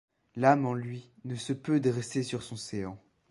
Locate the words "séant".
2.55-2.99